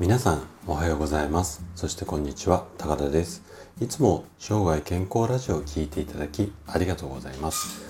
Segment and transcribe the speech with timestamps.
[0.00, 1.64] 皆さんおはようございます。
[1.74, 3.42] そしてこんにちは高田です。
[3.80, 7.82] いつも生涯健康ラジオを聴いていただきありがとうございます。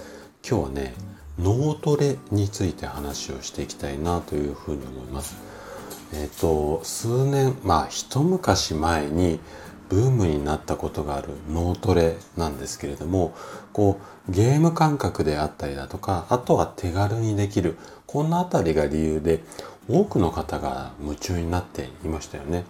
[0.42, 0.94] 今日はね
[1.38, 5.36] 脳トレについて話をしていきたいなというふうに思います。
[6.14, 9.38] えっ、と数年まあ一昔前に
[9.90, 13.34] ブームになったことがある脳トレなんですけれども
[13.74, 19.42] こうゲーム感覚であったりだとかあとは手軽にできるこんなあたりが理由で
[19.88, 22.64] 多くの方が夢中になっていましたよね。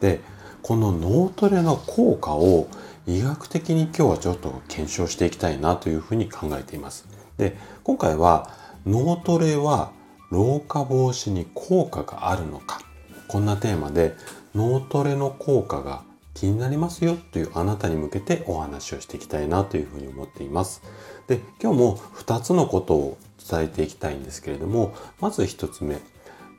[0.00, 0.20] で
[0.62, 2.68] この脳トレの効果を
[3.06, 7.06] 医学的に今日はちょっと検証していきたいなというふうに考えています。
[7.38, 8.50] で今回は
[8.86, 9.92] 脳トレは
[10.30, 12.80] 老化防止に効果があるのか
[13.26, 14.14] こんなテーマで
[14.54, 16.02] 脳トレの効果が
[16.34, 20.82] 気になりますよというあなたに向けてお話をしていきたいなというふうに思っています。
[21.26, 25.98] で、今日も2つのことを伝えていきたいんですけれども、まず1つ目、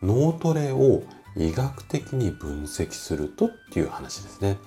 [0.01, 1.03] 脳トレを
[1.35, 4.57] 医学的に分析するとっていう話ですね。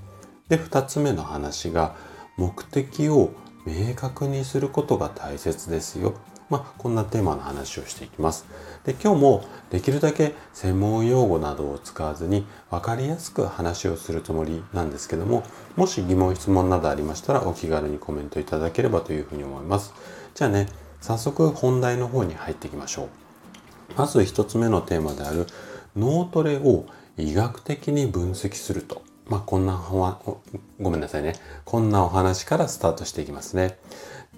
[0.48, 1.96] で、2つ目の話が、
[2.36, 3.32] 目的を
[3.64, 6.14] 明確にすることが大切ですよ
[6.50, 8.46] まあ、こんなテーマの話をしていきます。
[8.84, 15.42] で今日もできるだけ専門用語などを使わずに分かりやすく話をするつもりなんですけども
[15.74, 19.94] もし疑問質問などありましたらお気軽にコメントいただければというふうに思います。
[20.34, 20.68] じゃあね
[21.00, 23.23] 早速本題の方に入っていきましょう。
[23.96, 25.46] まず1つ目のテーマである
[25.96, 29.02] 脳トレを医学的に分析すると。
[29.26, 29.82] まあ、こんな
[30.80, 31.34] ごめんなさいね。
[31.64, 33.78] こんなお話からスタートしていきますね。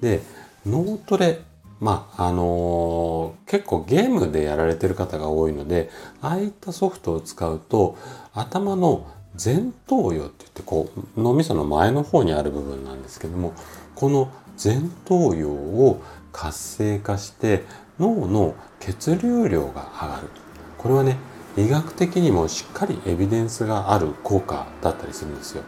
[0.01, 0.23] で、
[0.65, 1.41] 脳トレ
[1.81, 5.91] まあ、あのー、結構ゲームでやられてる方が多いので、
[6.23, 7.99] ああいったソフトを使うと、
[8.33, 9.07] 頭の
[9.43, 13.53] 前頭葉って言って、こう、脳みその前の方にある部分なんですけども、
[13.95, 14.31] この
[14.63, 16.01] 前頭葉を
[16.37, 17.65] 活性化して
[17.99, 20.29] 脳の血流量が上がる。
[20.77, 21.17] これはね、
[21.57, 25.63] 医学的にもしっかりエビデンスがある効果だったりするんですよ。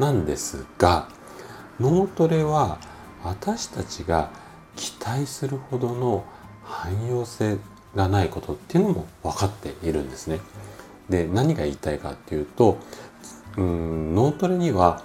[0.00, 1.08] なんですが、
[1.78, 2.78] 脳トレは
[3.22, 4.30] 私たちが
[4.74, 6.24] 期待するほどの
[6.64, 7.58] 汎用性
[7.94, 10.40] がないことっていうのも分かっているんですね。
[11.08, 12.78] で何が言いたいかっていうと
[13.56, 15.02] うん脳トレには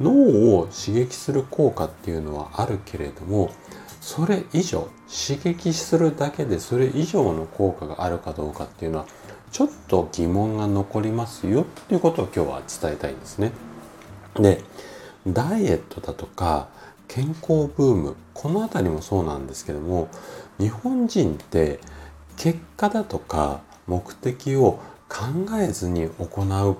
[0.00, 0.12] 脳
[0.58, 3.50] を刺激する効果っていうのはあるけれども
[4.00, 9.06] それ以上刺激するだけでそれ以上の効果があるかどうかっていうのは
[9.52, 13.52] ちょっと疑問が残りますよっていうことを今日は伝えたいんですね。
[14.34, 14.62] で
[15.26, 16.68] ダイエットだとか
[17.08, 20.08] 健康ブームこの辺りもそうなんですけども
[20.58, 21.80] 日本人って
[22.36, 25.26] 結果だとか目的を考
[25.60, 26.76] えずに行う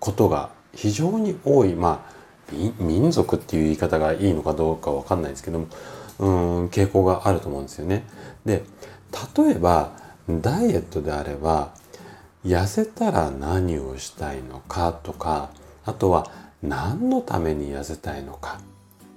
[0.00, 2.20] ことが非常に多いまあ
[2.80, 5.66] 民族っていう言い方がいいのかどうかわかんないですけども
[6.20, 8.04] うん傾向があると思うんですよね。
[8.44, 8.62] で
[9.36, 9.92] 例えば
[10.28, 11.72] ダイエットであれば
[12.44, 15.50] 痩せたら何をしたいのかとか
[15.84, 16.30] あとは
[16.62, 18.60] 何のために痩せたいのか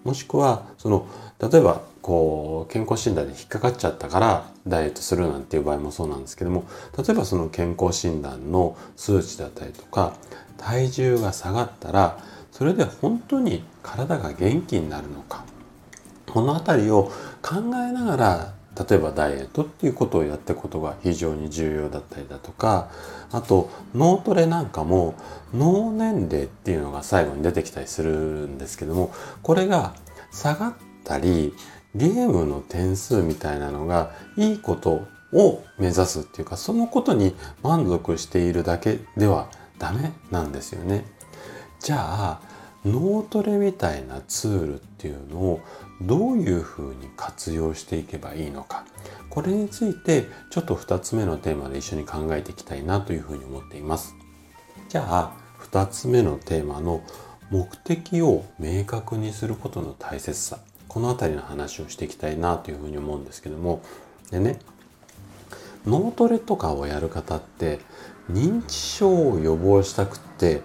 [0.03, 1.07] もしくはその
[1.39, 6.65] 例えばこう健康診断で引っかかっちゃったからダイエットするなんていう場合もそうなんですけども
[6.97, 10.15] 例えばその健康診断の数値だったりとか
[10.57, 12.17] 体重が下がったら
[12.51, 15.45] それで本当に体が元気になるのか
[16.33, 17.11] この辺りを
[17.43, 18.53] 考えながら
[18.89, 22.89] 例えばダイエットっていうことをやっていくことが非常に重要だったりだとか
[23.31, 25.13] あと脳トレなんかも
[25.53, 28.11] 脳年齢っていうのが最後に出てきたりする
[28.47, 29.93] んですけどもこれが
[30.31, 30.73] 下がっ
[31.03, 31.53] たり
[31.93, 41.05] ゲームの点数みたいなのがいいことを目指すっていうかそのことに満足しているだけではダメなんですよね。
[41.79, 42.52] じゃあ
[42.85, 45.61] 脳トレみたいなツールっていうのを
[46.01, 48.85] どういうふうに活用していけばいいのか。
[49.29, 54.15] これについてちょっと2つ目のテーマで一緒に考えていきたいなというふうに思っています。
[54.89, 55.33] じゃあ
[55.71, 57.01] 2つ目のテーマの
[57.49, 60.59] 目的を明確にすることの大切さ。
[60.87, 63.81] この辺りの話をしていきたいなというふうに思うんですけども。
[64.29, 64.59] でね
[65.85, 67.79] 脳トレとかをやる方って
[68.31, 70.61] 認知症を予防したくって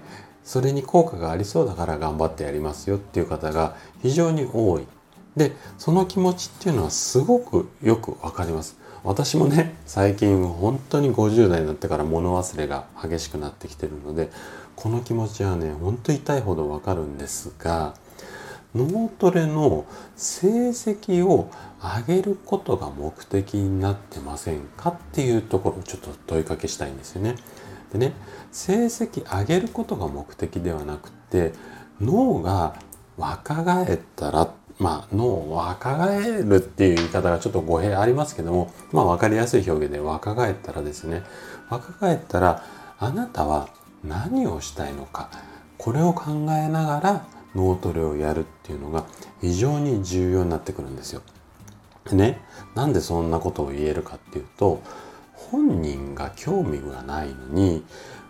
[0.49, 4.87] それに効果がありそうだから頑張ってやりますよっていう方が非常に多い
[5.37, 14.31] でその気持ちっていうのはすごくよくわかります私もね最近本当に50代になってから物忘れが激しくなってきてるので
[14.75, 17.95] この気持ちはねほんと痛いほどわかるんですが
[18.75, 19.85] 脳トレの
[20.17, 21.51] 成績を
[22.07, 27.37] 上げることが目的になってませんかっていうところをちょっと問いかけしたいんですよね。
[27.93, 28.13] でね
[28.53, 31.53] 成績上げることが目的ではなくて
[32.01, 32.75] 脳が
[33.17, 41.25] 若返ったらまあ、脳を若返るっていう言い方がちょっと語弊ありますけども、まあ分かりやすい表現で若返ったらですね、
[41.69, 42.63] 若返ったら
[43.01, 43.71] あなたは
[44.05, 45.31] 何をしたいのか
[45.77, 49.05] これを考えながら脳トレをやるっていうのが
[49.41, 51.23] 非常に重要になってくるんですよ。
[52.09, 52.41] でね
[52.75, 54.83] なんでそんなことを言えるかっていうと
[55.51, 57.85] 本人が興味がないのに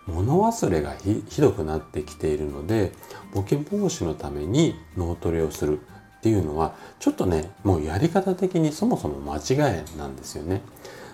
[0.07, 2.93] 物忘れがひどくなってきているので
[3.35, 5.81] ボケ防止のために脳トレをする
[6.19, 10.63] っていうのはちょっとねもうやり方的にそもそも間違いなんですよね。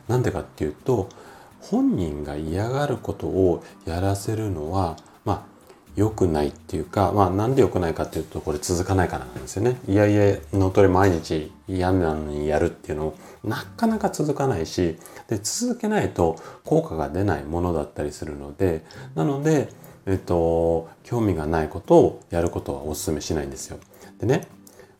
[0.08, 1.08] なんでかっていうと
[1.60, 5.53] 本人が嫌がることをやらせるのはまあ
[5.96, 9.78] 良くないっていうか、まあなんで良くないかっていうとこれ続かないからなんですよね。
[9.88, 13.14] いやいや脳トレ毎日嫌なのにやるっていうの
[13.44, 14.96] なかなか続かないし
[15.28, 19.68] で続けないと効果が出ないものだったりするのでなので、
[20.06, 23.78] えっと、興味がないことをやることはお勧めしないんですよ。
[24.18, 24.46] でね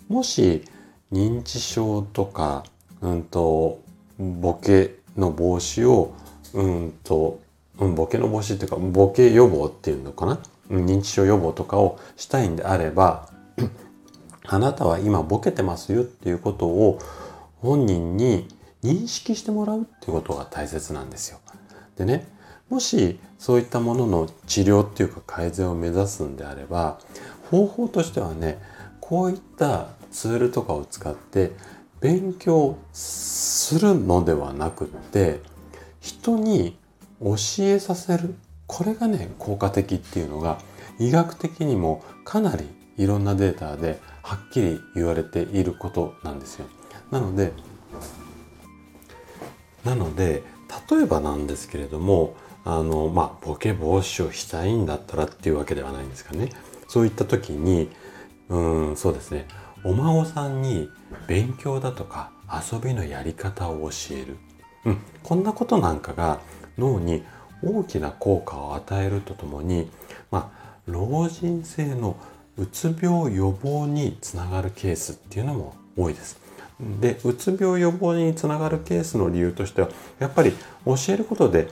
[0.08, 0.64] もし
[1.12, 2.64] 認知症とか、
[3.00, 3.80] うんと、
[4.18, 6.14] ボケの防止を、
[6.52, 7.40] うんと、
[7.78, 10.40] うん、ボケの防止っていうかボケ予防っていうのかな
[10.70, 13.28] 認知症予防とかをしたいんであれば
[14.46, 16.98] あなたは今ボケてますよっていうことを
[17.60, 18.48] 本人に
[18.82, 21.38] 認識してもらうっていうことが大切なんですよ。
[21.96, 22.26] でね
[22.68, 26.98] もしそういったものの治療っていうか改善を目指すんであれば
[27.50, 28.58] 方法としてはね
[29.00, 31.52] こういったツールとかを使って
[32.00, 35.40] 勉強するのではなくって
[36.00, 36.76] 人に
[37.20, 38.34] 教えさせる
[38.66, 40.58] これがね効果的っていうのが
[40.98, 46.66] 医学的にもかなりいろんなデータではっきり言われていることなんですよ。
[47.10, 47.52] なので
[49.84, 50.42] なので
[50.90, 56.50] 例えばなんですけれどもあのまあボケ防止をしたいんだったらっていうわけではないんですかね。
[56.88, 57.90] そういった時に
[58.48, 58.58] う
[58.92, 59.46] んそうですね。
[59.84, 60.88] お孫さんに
[61.26, 64.38] 勉強だとか遊びのやり方を教える、
[64.86, 66.40] うん、こんなことなんかが
[66.78, 67.22] 脳に
[67.64, 69.88] 大きな効果を与えるとともに、
[70.30, 72.16] まあ、老人性の
[72.56, 76.38] うつ病予防につながるケースっていうのも多いです。
[77.00, 79.88] でうつ病予防につながるケースの理由としては
[80.18, 80.52] やっぱり
[80.84, 81.68] 教えることで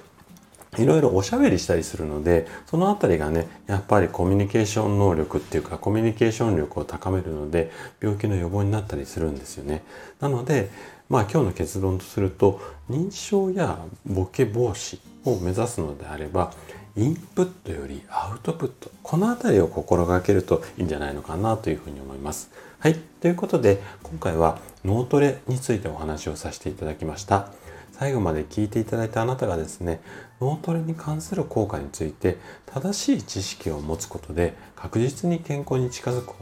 [0.79, 9.83] いろいろおしゃべりしたりするのでそのあたりがねやっぱりコミュニケーション能力っていうかコミュニケーション力を高めるので病気の予防になったりするんですよね。
[10.21, 10.71] なので
[11.11, 16.53] まあ今日の結論とすると認知症やボケ防止を目指すのであれば
[16.97, 22.51] インプットよりアウトプットこの辺りを心がけるといいんじゃないのかなというふうに思います。
[22.79, 22.97] はい。
[23.21, 27.49] ということで、今回は脳トレについてお話をさせていただきました。
[27.93, 30.01] 最後まで聞いていただいたあなたがですね、
[30.41, 36.35] 脳トレに関する効果について正しい知識を持つことで確実に健康に近づく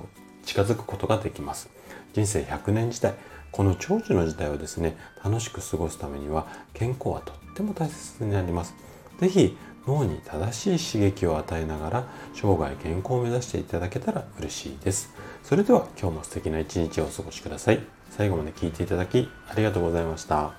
[0.44, 1.68] 近づくことができます。
[2.14, 3.14] 人生100年時代、
[3.52, 8.74] この長寿の時代をですね、楽しく過ごすためには健康はとっても大切になります。
[9.18, 9.56] 是非
[9.86, 15.10] 脳に正しい刺激を与えながら生涯健康を目指していただけたら嬉しいです。
[15.42, 17.80] それでは今日も素敵な一日をお過ごしください。
[18.10, 20.52] 最後まで聴いていただきありがとうございました。